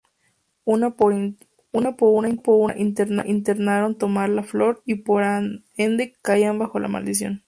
Una 0.63 0.97
por 0.97 1.13
una 1.73 2.29
intentaron 2.75 3.97
tomar 3.99 4.29
la 4.31 4.41
flor 4.41 4.81
y 4.83 4.95
por 4.95 5.23
ende 5.75 6.15
caían 6.23 6.57
bajo 6.57 6.79
la 6.79 6.87
maldición. 6.87 7.39